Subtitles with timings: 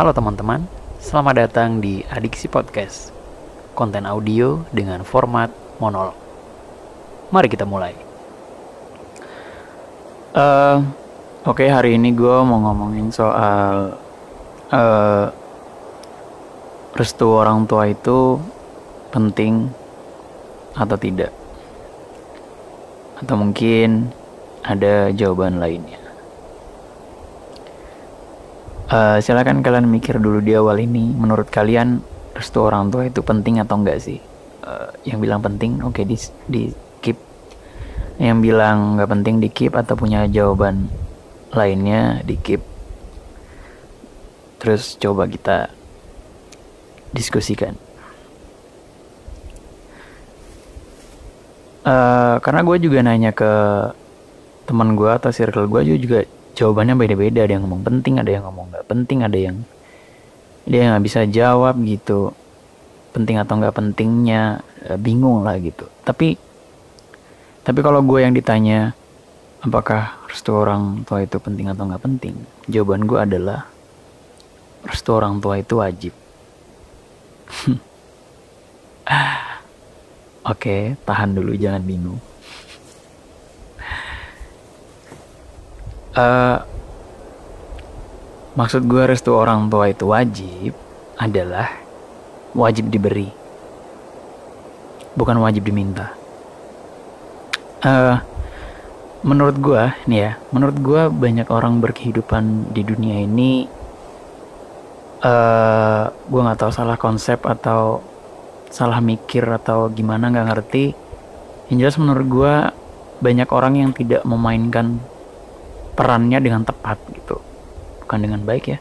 [0.00, 0.64] Halo teman-teman,
[0.96, 3.12] selamat datang di Adiksi Podcast.
[3.76, 6.16] Konten audio dengan format monolog.
[7.28, 7.92] Mari kita mulai.
[10.32, 10.80] Uh,
[11.44, 13.92] Oke, okay, hari ini gue mau ngomongin soal
[14.72, 15.28] uh,
[16.96, 18.40] Restu orang tua itu
[19.12, 19.68] penting
[20.80, 21.28] atau tidak?
[23.20, 24.08] Atau mungkin
[24.64, 25.99] ada jawaban lainnya
[28.90, 31.14] Uh, silakan kalian mikir dulu di awal ini.
[31.14, 32.02] Menurut kalian
[32.34, 34.18] restu orang tua itu penting atau enggak sih?
[34.66, 36.18] Uh, yang bilang penting, oke okay, di
[36.50, 36.62] di
[36.98, 37.14] keep.
[38.18, 40.90] Yang bilang nggak penting di keep atau punya jawaban
[41.54, 42.66] lainnya di keep.
[44.58, 45.70] Terus coba kita
[47.14, 47.78] diskusikan.
[51.86, 53.52] Uh, karena gue juga nanya ke
[54.66, 56.26] teman gue atau circle gue juga
[56.56, 59.56] jawabannya beda-beda ada yang ngomong penting ada yang ngomong nggak penting ada yang
[60.68, 62.30] dia nggak bisa jawab gitu.
[63.10, 65.88] Penting atau nggak pentingnya eh, bingung lah gitu.
[66.06, 66.38] Tapi
[67.60, 68.94] tapi kalau gue yang ditanya
[69.60, 72.34] apakah restu orang tua itu penting atau nggak penting?
[72.70, 73.66] Jawaban gue adalah
[74.86, 76.14] restu orang tua itu wajib.
[80.50, 82.16] Oke, tahan dulu, jangan bingung.
[86.16, 86.58] Uh,
[88.58, 90.72] maksud gue restu orang tua itu wajib
[91.20, 91.70] adalah
[92.56, 93.30] wajib diberi
[95.14, 96.14] bukan wajib diminta.
[97.80, 98.20] Uh,
[99.24, 103.68] menurut gue nih ya menurut gue banyak orang berkehidupan di dunia ini
[105.20, 108.00] uh, eh, gue nggak tahu salah konsep atau
[108.72, 110.84] salah mikir atau gimana nggak ngerti.
[111.68, 112.54] Yang jelas menurut gue
[113.20, 114.98] banyak orang yang tidak memainkan
[116.00, 117.36] perannya dengan tepat gitu.
[118.00, 118.80] Bukan dengan baik ya.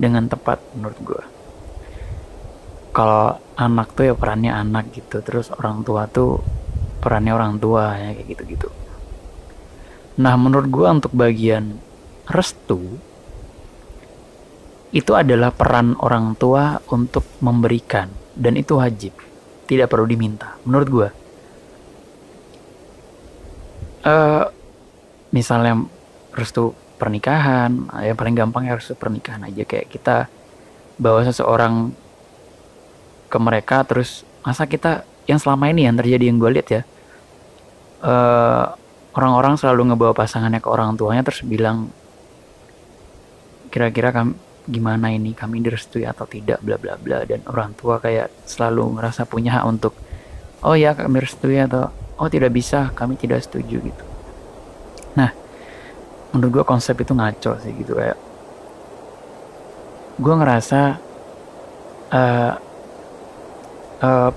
[0.00, 1.22] Dengan tepat menurut gue
[2.96, 5.20] kalau anak tuh ya perannya anak gitu.
[5.20, 6.40] Terus orang tua tuh
[7.06, 8.68] perannya orang tua ya kayak gitu gitu
[10.16, 11.76] nah menurut gue untuk bagian
[12.26, 12.96] restu
[14.96, 18.08] itu adalah peran orang tua untuk memberikan.
[18.32, 19.12] Dan itu wajib.
[19.66, 20.56] Tidak perlu diminta.
[20.64, 21.08] Menurut gue
[24.08, 24.44] uh,
[25.36, 25.84] misalnya
[26.36, 27.88] restu pernikahan.
[28.04, 29.64] Yang paling gampang ya restu pernikahan aja.
[29.64, 30.16] Kayak kita
[31.00, 31.92] bawa seseorang
[33.26, 36.82] ke mereka terus masa kita yang selama ini yang terjadi yang gue lihat ya
[38.06, 38.64] eh,
[39.18, 41.90] orang-orang selalu ngebawa pasangannya ke orang tuanya terus bilang
[43.68, 44.32] kira-kira kami
[44.66, 45.30] gimana ini?
[45.32, 46.58] Kami direstui atau tidak?
[46.60, 47.22] Bla bla bla.
[47.22, 49.94] Dan orang tua kayak selalu merasa punya hak untuk
[50.66, 54.04] oh ya kami restui atau oh tidak bisa kami tidak setuju gitu.
[55.14, 55.30] Nah
[56.34, 57.92] menurut gue konsep itu ngaco sih gitu.
[57.94, 58.18] Kayak
[60.16, 60.80] gue ngerasa
[62.10, 62.52] uh,
[64.00, 64.30] uh,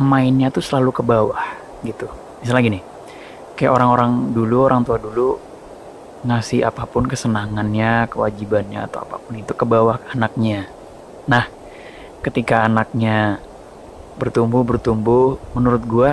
[0.00, 1.44] mainnya tuh selalu ke bawah
[1.84, 2.08] gitu.
[2.40, 2.80] Misalnya gini
[3.56, 5.38] kayak orang-orang dulu orang tua dulu
[6.22, 10.70] ngasih apa pun kesenangannya kewajibannya atau apa pun itu ke bawah anaknya.
[11.26, 11.46] Nah
[12.22, 13.42] ketika anaknya
[14.16, 16.10] bertumbuh bertumbuh menurut gue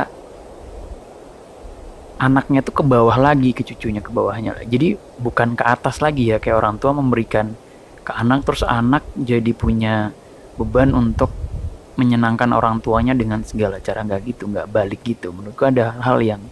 [2.19, 4.59] anaknya tuh ke bawah lagi ke cucunya ke bawahnya.
[4.67, 7.55] Jadi bukan ke atas lagi ya kayak orang tua memberikan
[8.03, 10.11] ke anak terus anak jadi punya
[10.59, 11.31] beban untuk
[11.95, 15.31] menyenangkan orang tuanya dengan segala cara nggak gitu nggak balik gitu.
[15.31, 16.43] Menurutku ada hal yang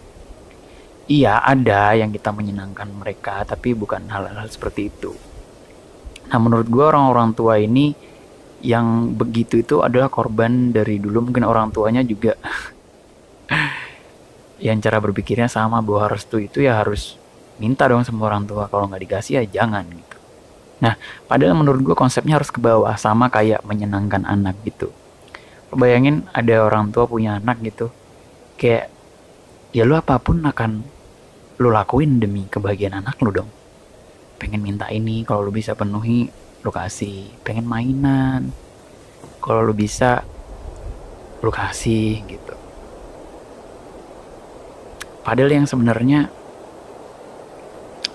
[1.08, 5.12] iya ada yang kita menyenangkan mereka tapi bukan hal-hal seperti itu.
[6.28, 7.92] Nah menurut gue orang-orang tua ini
[8.64, 11.28] yang begitu itu adalah korban dari dulu.
[11.28, 12.36] Mungkin orang tuanya juga
[14.58, 17.14] yang cara berpikirnya sama bahwa restu itu ya harus
[17.62, 18.66] minta dong sama orang tua.
[18.66, 20.16] Kalau nggak dikasih ya jangan gitu.
[20.82, 20.94] Nah
[21.26, 24.90] padahal menurut gue konsepnya harus ke bawah sama kayak menyenangkan anak gitu.
[25.70, 27.90] Bayangin ada orang tua punya anak gitu.
[28.58, 28.90] Kayak
[29.70, 30.82] ya lu apa pun akan
[31.58, 33.50] lu lakuin demi kebahagiaan anak lu dong.
[34.38, 36.26] Pengen minta ini kalau lu bisa penuhi
[36.66, 37.30] lu kasih.
[37.46, 38.50] Pengen mainan
[39.38, 40.26] kalau lu bisa
[41.38, 42.57] lu kasih gitu
[45.28, 46.32] Padahal yang sebenarnya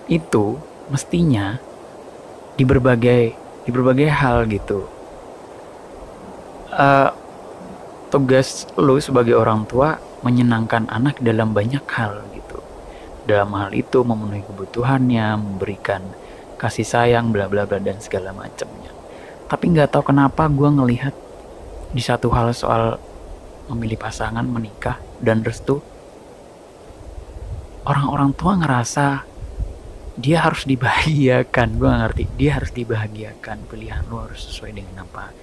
[0.09, 0.57] itu
[0.89, 1.61] mestinya
[2.57, 4.89] di berbagai di berbagai hal gitu.
[6.73, 7.13] Uh,
[8.09, 12.57] tugas lu sebagai orang tua menyenangkan anak dalam banyak hal gitu.
[13.29, 16.01] Dalam hal itu memenuhi kebutuhannya, memberikan
[16.57, 18.89] kasih sayang, bla bla bla dan segala macamnya.
[19.45, 21.13] Tapi nggak tahu kenapa gue ngelihat
[21.93, 22.97] di satu hal soal
[23.69, 25.92] memilih pasangan, menikah dan restu
[27.83, 29.05] orang-orang tua ngerasa
[30.13, 31.67] dia harus dibahagiakan.
[31.77, 32.23] Gue ngerti.
[32.37, 33.65] Dia harus dibahagiakan.
[33.65, 35.33] Pilihan lu harus sesuai dengan apa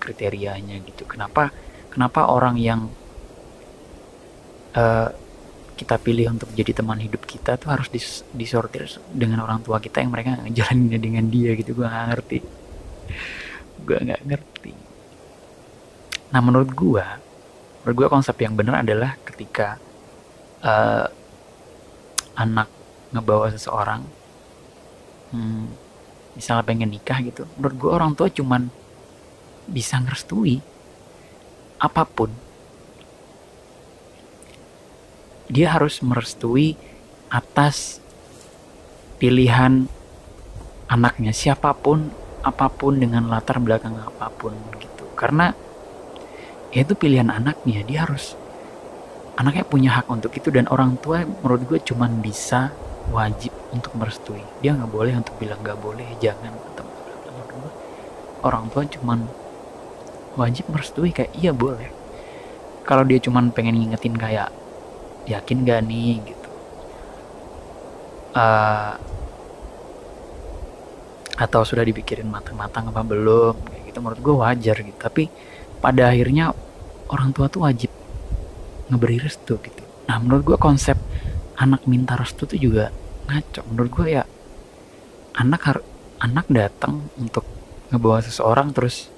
[0.00, 1.04] kriterianya gitu.
[1.04, 1.52] Kenapa
[1.92, 2.88] kenapa orang yang
[4.72, 5.08] uh,
[5.76, 10.04] kita pilih untuk jadi teman hidup kita tuh harus dis disortir dengan orang tua kita
[10.04, 11.76] yang mereka ngejalaninnya dengan dia gitu.
[11.76, 12.38] Gue gak ngerti.
[13.80, 14.72] Gue nggak ngerti.
[16.32, 17.04] Nah menurut gue
[17.80, 19.80] menurut gue konsep yang benar adalah ketika
[20.60, 21.08] uh,
[22.38, 22.68] anak
[23.10, 24.02] ngebawa seseorang
[25.34, 25.66] hmm,
[26.38, 28.70] misalnya pengen nikah gitu menurut gue orang tua cuman
[29.70, 30.58] bisa ngerestui
[31.80, 32.30] apa pun.
[35.50, 36.78] Dia harus merestui
[37.30, 37.98] atas
[39.18, 39.86] pilihan
[40.86, 42.10] anaknya siapa pun
[42.42, 45.06] apa pun dengan latar belakang apa pun gitu.
[45.18, 45.50] Karena
[46.70, 48.38] ya itu pilihan anaknya dia harus
[49.40, 52.68] anaknya punya hak untuk itu dan orang tua menurut gue cuman bisa
[53.08, 54.44] wajib untuk merestui.
[54.60, 56.76] Dia nggak boleh untuk bilang nggak boleh jangan menurut
[58.40, 59.18] orang tua cuman
[60.36, 61.88] wajib merestui kayak iya boleh.
[62.84, 64.50] Kalau dia cuman pengen ngingetin kayak
[65.28, 66.18] yakin gak nih?
[66.24, 66.50] gitu.
[68.34, 68.94] Uh,
[71.40, 74.98] atau sudah dipikirin matang-matang apa belum kayak gitu menurut gue wajar gitu.
[74.98, 75.24] Tapi
[75.80, 76.52] pada akhirnya
[77.08, 77.92] orang tua tuh wajib
[78.90, 79.82] ngeberi restu gitu.
[80.10, 80.98] Nah menurut gue konsep
[81.56, 82.90] anak minta restu tuh juga
[83.30, 83.62] ngaco.
[83.70, 84.24] Menurut gue ya
[85.38, 85.78] anak har
[86.20, 87.46] anak datang untuk
[87.94, 89.08] ngebawa seseorang terus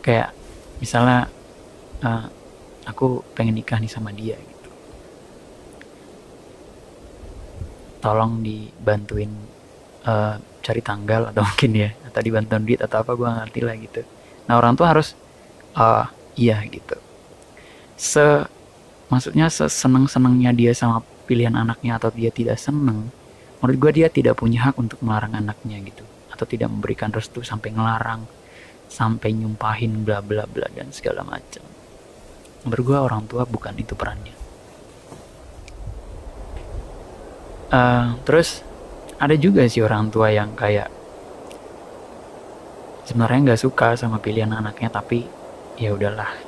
[0.00, 0.32] kayak
[0.80, 1.28] misalnya
[2.00, 2.26] uh,
[2.88, 4.70] aku pengen nikah nih sama dia gitu.
[8.00, 9.30] Tolong dibantuin
[10.08, 14.00] uh, cari tanggal atau mungkin ya atau dibantuin duit atau apa gue ngerti lah gitu.
[14.48, 15.12] Nah orang tua harus
[15.76, 17.05] uh, iya gitu
[17.96, 18.44] se
[19.08, 23.10] maksudnya seseneng senengnya dia sama pilihan anaknya atau dia tidak seneng
[23.60, 26.04] menurut gue dia tidak punya hak untuk melarang anaknya gitu.
[26.30, 28.28] Atau tidak memberikan restu sampai ngelarang
[28.86, 31.64] sampai nyumpahin bla bla bla dan segala macam.
[32.62, 34.34] Menurut gue orang tua bukan itu perannya.
[37.66, 38.62] Uh, terus
[39.18, 40.86] ada juga sih orang tua yang kayak
[43.02, 45.26] sebenarnya nggak suka sama pilihan anaknya tapi
[45.74, 46.45] ya udahlah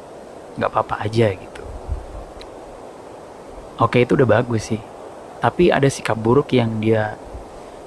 [0.59, 1.63] nggak apa-apa aja gitu.
[3.79, 4.83] Oke itu udah bagus sih.
[5.39, 7.15] Tapi ada sikap buruk yang dia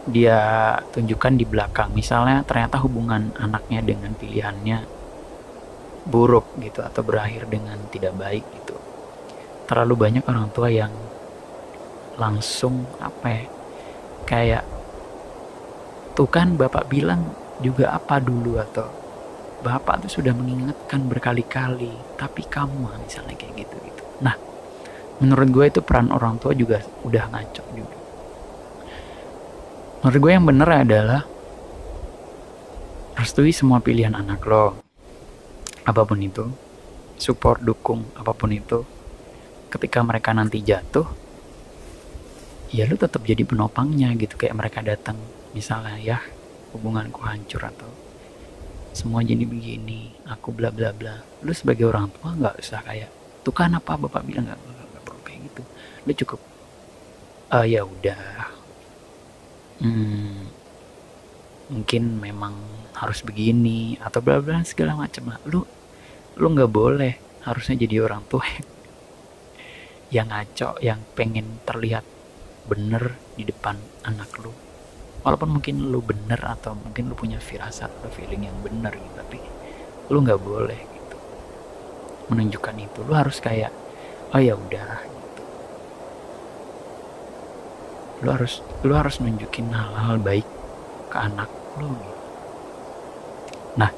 [0.07, 0.39] dia
[0.95, 1.91] tunjukkan di belakang.
[1.91, 4.87] Misalnya ternyata hubungan anaknya dengan pilihannya
[6.07, 8.79] buruk gitu atau berakhir dengan tidak baik gitu.
[9.67, 10.95] Terlalu banyak orang tua yang
[12.15, 13.43] langsung apa ya
[14.27, 14.63] kayak
[16.15, 17.23] tuh kan bapak bilang
[17.63, 18.87] juga apa dulu atau
[19.61, 24.03] bapak tuh sudah mengingatkan berkali-kali tapi kamu misalnya kayak gitu gitu.
[24.25, 24.35] Nah
[25.21, 27.97] menurut gue itu peran orang tua juga udah ngaco juga.
[30.01, 31.21] Menurut gue yang bener adalah
[33.13, 34.81] restui semua pilihan anak lo.
[35.85, 36.49] Apa pun itu
[37.21, 38.81] support dukung apa pun itu.
[39.69, 41.05] Ketika mereka nanti jatuh
[42.73, 45.21] ya lu tetap jadi penopangnya gitu kayak mereka datang.
[45.53, 46.17] Misalnya ya
[46.73, 48.00] hubunganku hancur atau
[48.91, 51.15] semua jadi begini aku bla bla bla.
[51.43, 53.09] Lu sebagai orang tua nggak usah kayak
[53.41, 54.47] tuh kan apa bapak bilang?
[54.47, 55.61] Nggak nggak perlu kayak gitu.
[56.07, 56.39] Lu cukup
[57.55, 58.51] uh, ya udah.
[59.81, 60.45] Hmm,
[61.73, 62.53] mungkin memang
[62.93, 65.39] harus begini atau bla bla segala macam lah.
[65.47, 65.63] Lu
[66.35, 67.13] lu nggak boleh
[67.47, 68.45] harusnya jadi orang tua
[70.15, 72.03] yang ngaco yang pengen terlihat
[72.67, 74.53] bener di depan anak lu
[75.21, 79.37] walaupun mungkin lu bener atau mungkin lu punya firasat atau feeling yang bener gitu tapi
[80.09, 81.17] lu nggak boleh gitu
[82.33, 83.69] menunjukkan itu lu harus kayak
[84.33, 85.43] oh ya udah gitu.
[88.25, 90.47] lu harus lu harus nunjukin hal-hal baik
[91.13, 92.21] ke anak lu gitu.
[93.77, 93.93] nah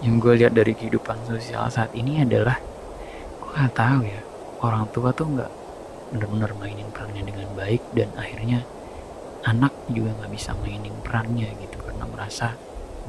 [0.00, 2.56] yang gue lihat dari kehidupan sosial saat ini adalah
[3.38, 4.20] gue gak tahu ya
[4.64, 5.52] orang tua tuh nggak
[6.12, 8.64] benar-benar mainin perannya dengan baik dan akhirnya
[9.90, 12.54] juga nggak bisa mainin perannya gitu karena merasa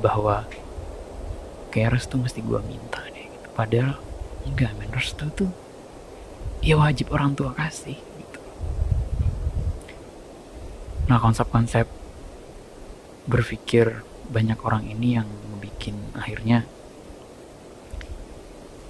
[0.02, 0.50] bahwa
[1.70, 3.48] kayak restu mesti gue minta deh gitu.
[3.54, 3.98] padahal
[4.46, 4.90] enggak men.
[4.94, 5.50] Restu tuh
[6.62, 8.40] ya wajib orang tua kasih gitu.
[11.10, 11.90] Nah konsep-konsep
[13.26, 15.28] berpikir banyak orang ini yang
[15.60, 16.64] bikin akhirnya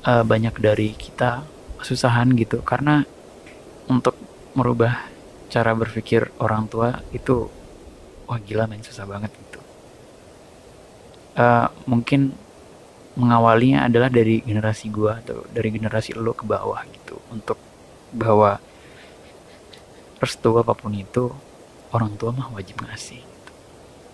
[0.06, 1.48] uh, banyak dari kita
[1.80, 2.62] kesusahan gitu.
[2.62, 3.08] Karena
[3.88, 4.20] untuk
[4.54, 5.10] merubah
[5.50, 7.50] cara berpikir orang tua itu
[8.28, 9.60] wah gila men susah banget gitu.
[11.34, 12.34] Uh, mungkin
[13.18, 17.18] mengawalinya adalah dari generasi gua atau dari generasi lo ke bawah gitu.
[17.34, 17.58] Untuk
[18.14, 18.62] bahwa
[20.24, 21.34] restu apa pun itu
[21.92, 23.52] orang tua mah wajib ngasih gitu.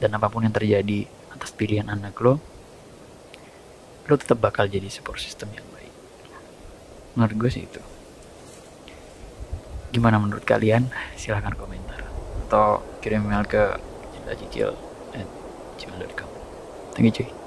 [0.02, 2.42] dan apa pun yang terjadi atas pilihan anak lo
[4.10, 5.94] lo tetap bakal jadi support system yang baik.
[7.14, 7.82] Menurut gue sih itu.
[9.94, 10.90] Gimana menurut kalian?
[11.14, 12.02] Silahkan komentar.
[12.50, 13.78] Atau kirim email ke
[14.38, 14.76] cicil
[15.14, 15.26] at
[15.78, 17.39] gmail.com